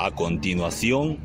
A 0.00 0.12
continuación, 0.12 1.18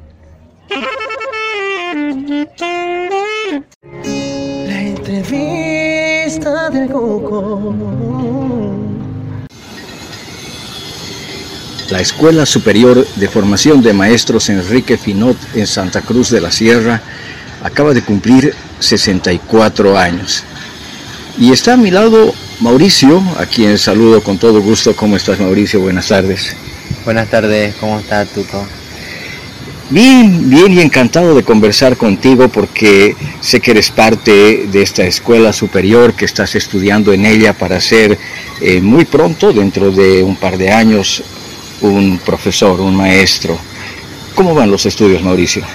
La 4.65 4.81
entrevista 4.81 6.71
del 6.71 6.89
Coco. 6.89 7.75
La 11.91 11.99
Escuela 11.99 12.47
Superior 12.47 13.05
de 13.15 13.27
Formación 13.27 13.83
de 13.83 13.93
Maestros 13.93 14.49
Enrique 14.49 14.97
Finot 14.97 15.37
en 15.53 15.67
Santa 15.67 16.01
Cruz 16.01 16.31
de 16.31 16.41
la 16.41 16.51
Sierra 16.51 16.99
acaba 17.61 17.93
de 17.93 18.01
cumplir 18.01 18.55
64 18.79 19.95
años. 19.95 20.43
Y 21.37 21.51
está 21.51 21.73
a 21.73 21.77
mi 21.77 21.91
lado 21.91 22.33
Mauricio, 22.59 23.21
a 23.37 23.45
quien 23.45 23.77
saludo 23.77 24.23
con 24.23 24.39
todo 24.39 24.61
gusto. 24.61 24.95
¿Cómo 24.95 25.15
estás 25.15 25.39
Mauricio? 25.39 25.79
Buenas 25.79 26.07
tardes. 26.07 26.55
Buenas 27.05 27.27
tardes, 27.27 27.75
¿cómo 27.81 27.99
estás, 27.99 28.29
Tuco? 28.29 28.65
Bien, 29.89 30.49
bien 30.49 30.71
y 30.71 30.79
encantado 30.79 31.35
de 31.35 31.43
conversar 31.43 31.97
contigo 31.97 32.47
porque 32.47 33.13
sé 33.41 33.59
que 33.59 33.71
eres 33.71 33.91
parte 33.91 34.67
de 34.67 34.81
esta 34.81 35.03
escuela 35.03 35.51
superior, 35.51 36.13
que 36.13 36.23
estás 36.23 36.55
estudiando 36.55 37.11
en 37.11 37.25
ella 37.25 37.51
para 37.51 37.81
ser 37.81 38.17
eh, 38.61 38.79
muy 38.79 39.03
pronto, 39.03 39.51
dentro 39.51 39.91
de 39.91 40.23
un 40.23 40.37
par 40.37 40.57
de 40.57 40.71
años, 40.71 41.21
un 41.81 42.19
profesor, 42.19 42.79
un 42.79 42.95
maestro. 42.95 43.57
¿Cómo 44.33 44.55
van 44.55 44.71
los 44.71 44.85
estudios, 44.85 45.21
Mauricio? 45.21 45.65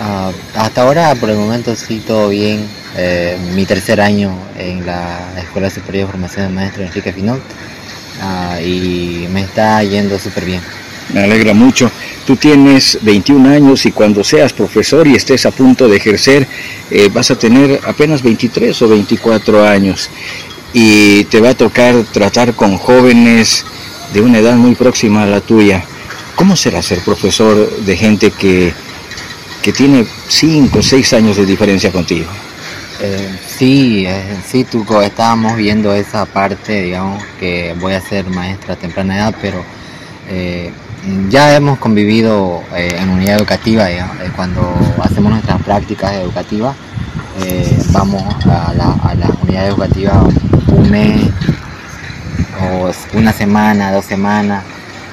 Ah, 0.00 0.32
hasta 0.56 0.82
ahora, 0.82 1.14
por 1.14 1.30
el 1.30 1.36
momento, 1.36 1.76
sí, 1.76 2.02
todo 2.04 2.30
bien. 2.30 2.66
Eh, 2.96 3.38
mi 3.54 3.64
tercer 3.64 4.00
año 4.00 4.36
en 4.58 4.84
la 4.84 5.20
Escuela 5.38 5.70
Superior 5.70 6.06
de 6.06 6.12
Formación 6.12 6.48
de 6.48 6.52
Maestro 6.52 6.82
Enrique 6.82 7.12
Finot 7.12 7.42
ah, 8.20 8.60
y 8.60 9.26
me 9.30 9.42
está 9.42 9.82
yendo 9.82 10.18
súper 10.18 10.44
bien. 10.44 10.60
Me 11.12 11.22
alegra 11.22 11.54
mucho. 11.54 11.90
Tú 12.26 12.36
tienes 12.36 12.98
21 13.00 13.48
años 13.48 13.86
y 13.86 13.92
cuando 13.92 14.22
seas 14.22 14.52
profesor 14.52 15.06
y 15.06 15.14
estés 15.14 15.46
a 15.46 15.50
punto 15.50 15.88
de 15.88 15.96
ejercer, 15.96 16.46
eh, 16.90 17.08
vas 17.12 17.30
a 17.30 17.38
tener 17.38 17.80
apenas 17.86 18.22
23 18.22 18.82
o 18.82 18.88
24 18.88 19.66
años 19.66 20.10
y 20.74 21.24
te 21.24 21.40
va 21.40 21.50
a 21.50 21.54
tocar 21.54 22.04
tratar 22.12 22.54
con 22.54 22.76
jóvenes 22.76 23.64
de 24.12 24.20
una 24.20 24.38
edad 24.38 24.56
muy 24.56 24.74
próxima 24.74 25.22
a 25.22 25.26
la 25.26 25.40
tuya. 25.40 25.82
¿Cómo 26.34 26.56
será 26.56 26.82
ser 26.82 27.00
profesor 27.00 27.78
de 27.78 27.96
gente 27.96 28.30
que, 28.30 28.72
que 29.62 29.72
tiene 29.72 30.06
5 30.28 30.78
o 30.78 30.82
6 30.82 31.12
años 31.14 31.36
de 31.36 31.46
diferencia 31.46 31.90
contigo? 31.90 32.28
Eh, 33.00 33.38
sí, 33.46 34.04
eh, 34.06 34.36
sí, 34.44 34.64
Tuco, 34.64 35.00
estábamos 35.02 35.56
viendo 35.56 35.94
esa 35.94 36.26
parte, 36.26 36.82
digamos, 36.82 37.22
que 37.38 37.74
voy 37.80 37.92
a 37.92 38.00
ser 38.00 38.26
maestra 38.26 38.74
a 38.74 38.76
temprana 38.76 39.16
edad, 39.16 39.34
pero 39.40 39.62
eh, 40.28 40.70
ya 41.30 41.54
hemos 41.56 41.78
convivido 41.78 42.62
eh, 42.76 42.90
en 42.98 43.08
unidad 43.08 43.36
educativa, 43.36 43.90
eh, 43.90 44.02
cuando 44.36 44.60
hacemos 45.02 45.32
nuestras 45.32 45.62
prácticas 45.62 46.12
educativas, 46.14 46.76
vamos 47.92 48.22
a 48.46 48.74
la, 48.74 48.92
a 48.94 49.14
la 49.14 49.30
unidad 49.42 49.68
educativa 49.68 50.28
un 50.66 50.90
mes 50.90 51.30
una 53.14 53.32
semana, 53.32 53.92
dos 53.92 54.04
semanas, 54.04 54.64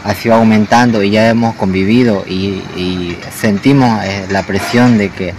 así 0.04 0.28
va 0.30 0.38
aumentando 0.38 1.04
y 1.04 1.12
ya 1.12 1.30
hemos 1.30 1.54
convivido 1.56 2.26
y, 2.28 3.16
sentimos 3.40 4.02
la 4.32 4.42
presión 4.42 4.98
de 4.98 5.10
que 5.10 5.36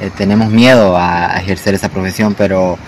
eh, 0.00 0.10
tenemos 0.16 0.50
miedo 0.50 0.96
a, 0.96 1.38
ejercer 1.38 1.74
esa 1.74 1.88
profesión, 1.88 2.34
pero 2.34 2.78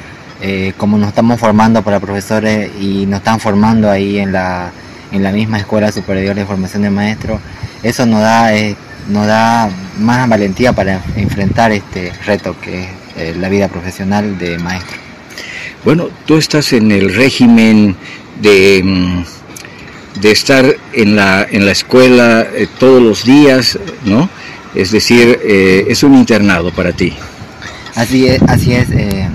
eh, 0.42 0.74
como 0.76 0.98
nos 0.98 1.08
estamos 1.08 1.40
formando 1.40 1.82
para 1.82 2.00
profesores 2.00 2.70
y 2.80 3.06
nos 3.06 3.18
están 3.18 3.40
formando 3.40 3.90
ahí 3.90 4.18
en 4.18 4.32
la, 4.32 4.70
en 5.10 5.22
la 5.22 5.32
misma 5.32 5.58
Escuela 5.58 5.90
Superior 5.90 6.34
de 6.34 6.44
Formación 6.44 6.82
de 6.82 6.90
Maestros, 6.90 7.40
eso 7.82 8.04
nos 8.04 8.20
da, 8.20 8.54
eh, 8.54 8.76
nos 9.08 9.26
da 9.26 9.70
más 9.98 10.28
valentía 10.28 10.72
para 10.74 11.00
enfrentar 11.16 11.72
este 11.72 12.12
reto 12.26 12.54
que 12.60 12.88
es 13.16 13.36
la 13.36 13.48
vida 13.48 13.68
profesional 13.68 14.38
de 14.38 14.58
maestro. 14.58 14.98
Bueno, 15.84 16.08
tú 16.26 16.36
estás 16.36 16.72
en 16.72 16.92
el 16.92 17.14
régimen 17.14 17.96
de, 18.42 18.82
mm, 18.84 20.20
de 20.20 20.30
estar 20.30 20.76
en 20.92 21.16
la, 21.16 21.46
en 21.50 21.64
la 21.64 21.72
escuela 21.72 22.46
todos 22.78 23.02
los 23.02 23.24
días, 23.24 23.78
¿no? 24.04 24.28
Es 24.74 24.90
decir, 24.92 25.38
eh, 25.42 25.86
es 25.88 26.02
un 26.02 26.14
internado 26.14 26.70
para 26.72 26.92
ti. 26.92 27.14
Así 27.94 28.26
es, 28.28 28.40
así 28.42 28.74
es. 28.74 28.90
eh, 28.90 29.28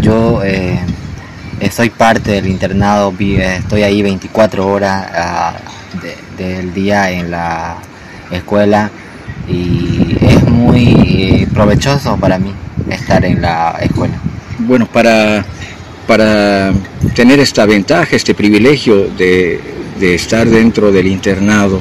yo 0.00 0.42
eh, 0.44 0.78
soy 1.70 1.90
parte 1.90 2.32
del 2.32 2.46
internado, 2.46 3.12
estoy 3.18 3.82
ahí 3.82 4.02
24 4.02 4.66
horas 4.66 5.06
ah, 5.14 5.56
de- 6.02 6.44
del 6.44 6.74
día 6.74 7.10
en 7.10 7.30
la 7.30 7.76
escuela 8.30 8.90
y 9.48 10.16
es 10.20 10.42
muy 10.44 11.48
provechoso 11.54 12.16
para 12.16 12.38
mí 12.38 12.52
estar 12.90 13.24
en 13.24 13.40
la 13.40 13.76
escuela. 13.80 14.14
Bueno, 14.58 14.86
para, 14.86 15.44
para 16.06 16.72
tener 17.14 17.40
esta 17.40 17.64
ventaja, 17.66 18.14
este 18.16 18.34
privilegio 18.34 19.08
de, 19.16 19.60
de 19.98 20.14
estar 20.14 20.46
dentro 20.48 20.92
del 20.92 21.06
internado, 21.06 21.80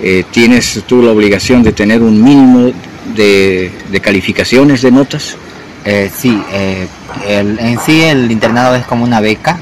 eh, 0.00 0.24
¿tienes 0.30 0.82
tú 0.86 1.02
la 1.02 1.12
obligación 1.12 1.62
de 1.62 1.72
tener 1.72 2.02
un 2.02 2.22
mínimo 2.22 2.72
de, 3.14 3.70
de 3.90 4.00
calificaciones 4.00 4.82
de 4.82 4.90
notas? 4.90 5.36
Eh, 5.84 6.10
sí, 6.16 6.40
eh, 6.52 6.86
el- 7.28 7.58
en 7.58 7.78
sí 7.80 8.02
el 8.02 8.30
internado 8.30 8.74
es 8.74 8.84
como 8.86 9.04
una 9.04 9.20
beca, 9.20 9.58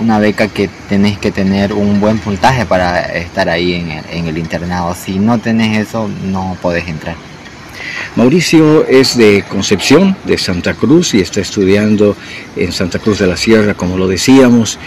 una 0.00 0.18
beca 0.18 0.48
que 0.48 0.68
tenés 0.88 1.18
que 1.18 1.30
tener 1.30 1.72
un 1.72 2.00
buen 2.00 2.18
puntaje 2.18 2.66
para 2.66 3.00
estar 3.16 3.48
ahí 3.48 3.74
en 3.74 3.90
el, 3.90 4.04
en 4.10 4.26
el 4.26 4.38
internado. 4.38 4.94
Si 4.94 5.18
no 5.18 5.38
tenés 5.38 5.88
eso, 5.88 6.08
no 6.24 6.56
podés 6.60 6.86
entrar. 6.88 7.16
Mauricio 8.14 8.86
es 8.86 9.16
de 9.16 9.44
Concepción, 9.48 10.16
de 10.24 10.38
Santa 10.38 10.74
Cruz, 10.74 11.14
y 11.14 11.20
está 11.20 11.40
estudiando 11.40 12.16
en 12.56 12.72
Santa 12.72 12.98
Cruz 12.98 13.18
de 13.18 13.26
la 13.26 13.36
Sierra, 13.36 13.74
como 13.74 13.96
lo 13.98 14.06
decíamos. 14.08 14.78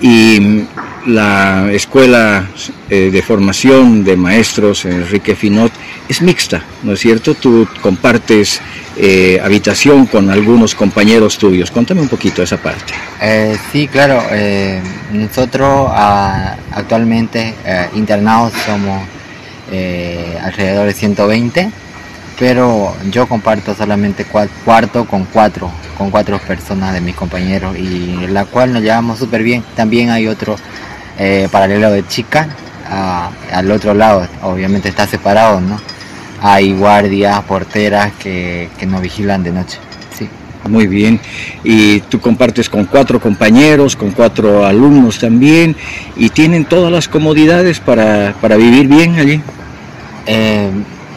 Y 0.00 0.64
la 1.06 1.70
escuela 1.72 2.46
eh, 2.90 3.10
de 3.10 3.22
formación 3.22 4.04
de 4.04 4.16
maestros 4.16 4.84
Enrique 4.84 5.34
Finot 5.34 5.72
es 6.08 6.20
mixta, 6.22 6.62
¿no 6.82 6.92
es 6.92 7.00
cierto? 7.00 7.34
Tú 7.34 7.66
compartes 7.82 8.60
eh, 8.96 9.40
habitación 9.42 10.06
con 10.06 10.30
algunos 10.30 10.74
compañeros 10.74 11.38
tuyos. 11.38 11.70
Cuéntame 11.70 12.00
un 12.00 12.08
poquito 12.08 12.42
esa 12.42 12.56
parte. 12.56 12.94
Eh, 13.20 13.56
sí, 13.72 13.86
claro, 13.88 14.22
nosotros 15.12 15.88
ah, 15.92 16.56
actualmente 16.72 17.54
internados 17.94 18.52
somos 18.66 19.02
alrededor 20.42 20.86
de 20.86 20.94
120, 20.94 21.70
pero 22.38 22.94
yo 23.10 23.26
comparto 23.26 23.74
solamente 23.74 24.26
cua- 24.26 24.48
cuarto 24.64 25.04
con 25.04 25.24
cuatro, 25.26 25.70
con 25.98 26.10
cuatro 26.10 26.38
personas 26.38 26.94
de 26.94 27.00
mis 27.00 27.16
compañeros 27.16 27.76
y 27.76 28.26
la 28.28 28.46
cual 28.46 28.72
nos 28.72 28.82
llevamos 28.82 29.18
súper 29.18 29.42
bien. 29.42 29.64
También 29.74 30.10
hay 30.10 30.28
otro 30.28 30.56
eh, 31.18 31.48
paralelo 31.50 31.90
de 31.90 32.06
chicas 32.06 32.46
al 33.52 33.70
otro 33.70 33.94
lado, 33.94 34.26
obviamente 34.42 34.88
está 34.88 35.06
separado, 35.06 35.60
¿no? 35.60 35.78
Hay 36.40 36.72
guardias, 36.72 37.42
porteras 37.42 38.12
que, 38.18 38.70
que 38.78 38.86
nos 38.86 39.02
vigilan 39.02 39.42
de 39.42 39.52
noche. 39.52 39.78
Sí. 40.16 40.28
Muy 40.68 40.86
bien. 40.86 41.20
Y 41.64 42.00
tú 42.00 42.20
compartes 42.20 42.68
con 42.70 42.84
cuatro 42.84 43.20
compañeros, 43.20 43.96
con 43.96 44.12
cuatro 44.12 44.64
alumnos 44.64 45.18
también, 45.18 45.76
y 46.16 46.30
tienen 46.30 46.64
todas 46.64 46.92
las 46.92 47.08
comodidades 47.08 47.80
para, 47.80 48.34
para 48.40 48.56
vivir 48.56 48.86
bien 48.86 49.18
allí. 49.18 49.40
Eh, 50.26 50.70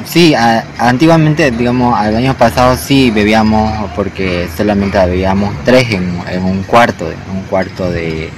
sí, 0.06 0.34
antiguamente, 0.78 1.52
digamos, 1.52 1.98
al 2.00 2.16
año 2.16 2.36
pasado 2.36 2.78
sí 2.78 3.12
bebíamos, 3.12 3.90
porque 3.96 4.48
solamente 4.56 4.98
bebíamos 4.98 5.54
tres 5.64 5.92
en, 5.92 6.44
un 6.44 6.64
cuarto, 6.64 7.06
un 7.34 7.42
cuarto 7.44 7.90
de 7.92 8.30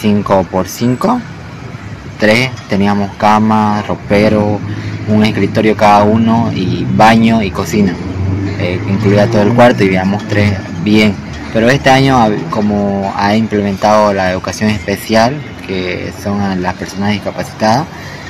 5 0.00 0.46
por 0.50 0.68
5 0.68 1.20
tres, 2.18 2.50
teníamos 2.68 3.10
cama, 3.16 3.82
ropero, 3.86 4.58
un 5.08 5.24
escritorio 5.24 5.76
cada 5.76 6.02
uno 6.02 6.50
y 6.54 6.86
baño 6.96 7.42
y 7.42 7.50
cocina. 7.50 7.94
Eh, 8.58 8.80
incluía 8.88 9.26
todo 9.26 9.42
el 9.42 9.52
cuarto 9.52 9.82
y 9.82 9.86
vivíamos 9.86 10.26
tres 10.28 10.52
bien. 10.82 11.14
Pero 11.52 11.70
este 11.70 11.90
año, 11.90 12.18
como 12.50 13.12
ha 13.16 13.34
implementado 13.36 14.12
la 14.12 14.30
educación 14.30 14.70
especial, 14.70 15.40
que 15.66 16.12
son 16.22 16.62
las 16.62 16.74
personas 16.74 17.10
discapacitadas, 17.10 17.86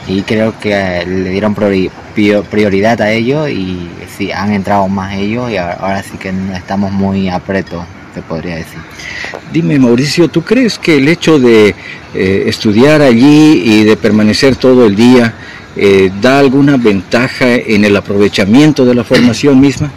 y 0.09 0.23
creo 0.23 0.59
que 0.59 0.73
eh, 0.73 1.05
le 1.07 1.31
dieron 1.31 1.55
priori- 1.55 1.91
prio- 2.15 2.43
prioridad 2.45 3.01
a 3.03 3.11
ellos 3.13 3.49
y 3.51 3.89
sí, 4.17 4.31
han 4.33 4.53
entrado 4.53 4.89
más 4.89 5.15
ellos 5.15 5.51
y 5.51 5.57
ahora, 5.57 5.75
ahora 5.81 6.03
sí 6.03 6.17
que 6.19 6.33
estamos 6.55 6.93
muy 6.93 7.29
apretos, 7.29 7.85
se 8.15 8.23
podría 8.23 8.57
decir. 8.57 8.79
Dime, 9.53 9.79
Mauricio, 9.79 10.29
¿tú 10.29 10.43
crees 10.43 10.79
que 10.79 10.97
el 10.97 11.09
hecho 11.09 11.39
de 11.39 11.75
eh, 12.15 12.45
estudiar 12.47 13.03
allí 13.03 13.63
y 13.65 13.85
de 13.85 13.97
permanecer 13.97 14.57
todo 14.57 14.87
el 14.87 14.95
día 14.97 15.35
eh, 15.77 16.11
da 16.23 16.39
alguna 16.39 16.77
ventaja 16.77 17.55
en 17.55 17.85
el 17.85 17.97
aprovechamiento 17.97 18.85
de 18.85 18.95
la 18.95 19.05
formación 19.05 19.61
misma? 19.61 19.91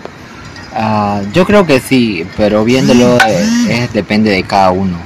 Ah, 0.74 1.22
yo 1.34 1.46
creo 1.46 1.66
que 1.66 1.80
sí, 1.80 2.26
pero 2.38 2.64
viéndolo 2.64 3.18
es, 3.70 3.92
depende 3.94 4.30
de 4.32 4.44
cada 4.44 4.72
uno, 4.72 4.98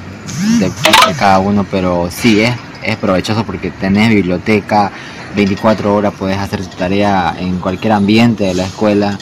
depende 0.59 0.97
de 1.07 1.13
cada 1.17 1.39
uno, 1.39 1.65
pero 1.69 2.09
sí 2.11 2.41
es, 2.41 2.51
es 2.85 2.95
provechoso 2.97 3.45
porque 3.45 3.71
tenés 3.71 4.09
biblioteca, 4.09 4.91
24 5.35 5.95
horas 5.95 6.13
puedes 6.17 6.37
hacer 6.37 6.65
tu 6.65 6.77
tarea 6.77 7.35
en 7.39 7.59
cualquier 7.59 7.93
ambiente 7.93 8.43
de 8.45 8.53
la 8.53 8.65
escuela. 8.65 9.17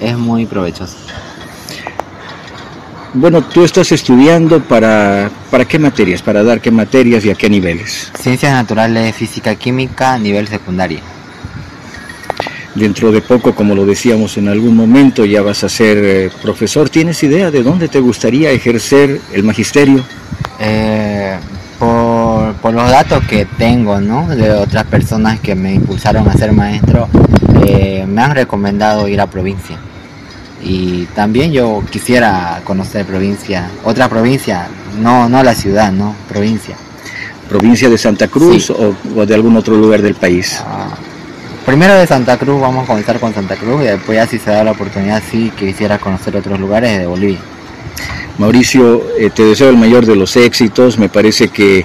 Es 0.00 0.16
muy 0.16 0.46
provechoso. 0.46 0.96
Bueno, 3.16 3.44
tú 3.44 3.64
estás 3.64 3.92
estudiando 3.92 4.60
para, 4.60 5.30
para 5.48 5.64
qué 5.64 5.78
materias, 5.78 6.20
para 6.20 6.42
dar 6.42 6.60
qué 6.60 6.72
materias 6.72 7.24
y 7.24 7.30
a 7.30 7.34
qué 7.36 7.48
niveles. 7.48 8.10
Ciencias 8.18 8.52
naturales, 8.52 9.14
física, 9.14 9.54
química, 9.54 10.18
nivel 10.18 10.48
secundario. 10.48 10.98
Dentro 12.74 13.12
de 13.12 13.20
poco, 13.20 13.54
como 13.54 13.76
lo 13.76 13.86
decíamos 13.86 14.36
en 14.36 14.48
algún 14.48 14.74
momento, 14.74 15.24
ya 15.24 15.42
vas 15.42 15.62
a 15.62 15.68
ser 15.68 15.98
eh, 16.02 16.30
profesor. 16.42 16.88
¿Tienes 16.88 17.22
idea 17.22 17.52
de 17.52 17.62
dónde 17.62 17.86
te 17.86 18.00
gustaría 18.00 18.50
ejercer 18.50 19.20
el 19.32 19.44
magisterio? 19.44 20.04
Eh, 20.58 21.13
por, 22.64 22.72
los 22.72 22.90
datos 22.90 23.22
que 23.26 23.44
tengo, 23.44 24.00
¿no? 24.00 24.26
De 24.26 24.50
otras 24.52 24.84
personas 24.84 25.38
que 25.38 25.54
me 25.54 25.74
impulsaron 25.74 26.26
a 26.26 26.32
ser 26.32 26.52
maestro, 26.52 27.08
eh, 27.66 28.06
me 28.08 28.22
han 28.22 28.34
recomendado 28.34 29.06
ir 29.06 29.20
a 29.20 29.26
provincia. 29.26 29.76
Y 30.62 31.04
también 31.14 31.52
yo 31.52 31.82
quisiera 31.90 32.62
conocer 32.64 33.04
provincia, 33.04 33.70
otra 33.84 34.08
provincia, 34.08 34.68
no, 34.98 35.28
no 35.28 35.42
la 35.42 35.54
ciudad, 35.54 35.92
no, 35.92 36.16
provincia. 36.26 36.74
¿Provincia 37.50 37.90
de 37.90 37.98
Santa 37.98 38.28
Cruz 38.28 38.66
sí. 38.68 38.72
o, 38.72 38.94
o, 39.14 39.26
de 39.26 39.34
algún 39.34 39.58
otro 39.58 39.76
lugar 39.76 40.00
del 40.00 40.14
país? 40.14 40.58
Ah, 40.66 40.88
primero 41.66 41.92
de 41.96 42.06
Santa 42.06 42.38
Cruz, 42.38 42.62
vamos 42.62 42.84
a 42.84 42.86
comenzar 42.86 43.20
con 43.20 43.34
Santa 43.34 43.56
Cruz 43.56 43.82
y 43.82 43.88
después 43.88 44.16
ya 44.16 44.26
si 44.26 44.38
se 44.38 44.50
da 44.50 44.64
la 44.64 44.70
oportunidad 44.70 45.22
sí 45.30 45.52
quisiera 45.54 45.98
conocer 45.98 46.34
otros 46.34 46.58
lugares 46.58 46.98
de 46.98 47.06
Bolivia. 47.06 47.40
Mauricio, 48.38 49.02
eh, 49.18 49.30
te 49.30 49.44
deseo 49.44 49.68
el 49.68 49.76
mayor 49.76 50.06
de 50.06 50.16
los 50.16 50.34
éxitos, 50.36 50.98
me 50.98 51.08
parece 51.08 51.48
que 51.48 51.84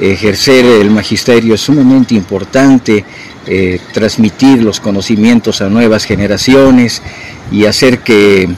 ejercer 0.00 0.64
el 0.64 0.90
magisterio 0.90 1.54
es 1.54 1.62
sumamente 1.62 2.14
importante, 2.14 3.04
eh, 3.46 3.80
transmitir 3.92 4.62
los 4.62 4.80
conocimientos 4.80 5.60
a 5.60 5.68
nuevas 5.68 6.04
generaciones 6.04 7.02
y 7.50 7.64
hacer 7.64 8.00
que, 8.00 8.48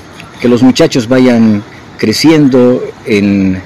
que 0.40 0.49
los 0.49 0.62
muchachos 0.62 1.08
vayan 1.08 1.62
creciendo 1.96 2.82
en, 3.05 3.61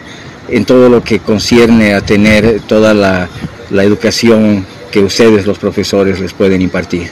en, 0.49 0.65
todo 0.65 0.89
lo 0.89 1.03
que 1.03 1.21
concierne 1.21 1.95
a 1.95 2.01
tener 2.01 2.61
toda 2.67 2.95
la, 2.95 3.29
la 3.71 3.85
educación 3.85 4.67
que 4.91 5.01
ustedes 5.01 5.47
los 5.47 5.59
profesores 5.59 6.21
les 6.21 6.33
pueden 6.33 6.61
impartir. 6.61 7.11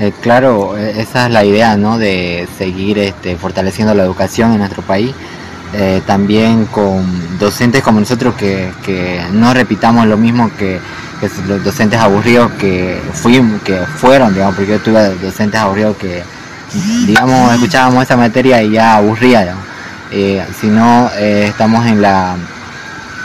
Eh, 0.00 0.12
claro, 0.20 0.76
esa 0.76 1.26
es 1.26 1.32
la 1.32 1.44
idea, 1.44 1.76
¿no? 1.76 1.98
De 1.98 2.46
seguir 2.56 2.98
este, 2.98 3.36
fortaleciendo 3.36 3.94
la 3.94 4.04
educación 4.04 4.52
en 4.52 4.58
nuestro 4.58 4.82
país. 4.82 5.12
Eh, 5.74 6.00
también 6.06 6.64
con 6.66 7.38
docentes 7.38 7.82
como 7.82 8.00
nosotros 8.00 8.34
que, 8.36 8.70
que 8.86 9.22
no 9.32 9.52
repitamos 9.52 10.06
lo 10.06 10.16
mismo 10.16 10.50
que, 10.56 10.80
los 11.46 11.62
docentes 11.62 11.98
aburridos 11.98 12.52
que 12.52 13.00
fuimos, 13.12 13.60
que 13.62 13.76
fueron, 13.96 14.32
digamos, 14.32 14.54
porque 14.54 14.72
yo 14.72 14.80
tuve 14.80 15.14
docentes 15.16 15.60
aburridos 15.60 15.96
que, 15.96 16.22
digamos, 17.06 17.52
escuchábamos 17.52 18.04
esa 18.04 18.16
materia 18.16 18.62
y 18.62 18.70
ya 18.72 18.96
aburría. 18.96 19.54
Eh, 20.10 20.42
sino 20.58 21.10
eh, 21.18 21.48
estamos 21.48 21.84
en 21.84 22.00
la 22.00 22.34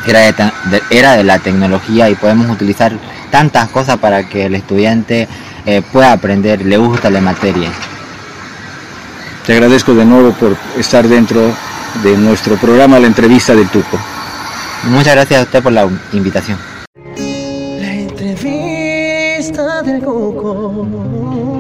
era 0.06 0.20
de, 0.20 0.34
de, 0.34 0.84
era 0.90 1.14
de 1.14 1.24
la 1.24 1.40
tecnología 1.40 2.10
y 2.10 2.16
podemos 2.16 2.50
utilizar 2.50 2.92
tantas 3.32 3.70
cosas 3.70 3.98
para 3.98 4.28
que 4.28 4.46
el 4.48 4.56
estudiante 4.56 5.30
eh, 5.66 5.82
pueda 5.94 6.12
aprender, 6.12 6.66
le 6.66 6.78
gusta 6.78 7.10
la 7.10 7.22
materia. 7.22 7.70
Te 9.46 9.54
agradezco 9.54 9.94
de 9.94 10.06
nuevo 10.06 10.34
por 10.34 10.58
estar 10.78 11.08
dentro 11.08 11.54
de 12.02 12.18
nuestro 12.18 12.56
programa 12.58 13.00
La 13.00 13.08
Entrevista 13.08 13.54
del 13.56 13.70
Tuco. 13.70 14.00
Muchas 14.86 15.14
gracias 15.14 15.40
a 15.40 15.44
usted 15.44 15.62
por 15.62 15.72
la 15.72 15.88
invitación. 16.14 16.58
La 17.16 17.94
entrevista 17.94 19.82
del 19.84 20.02
Cuco. 20.02 21.53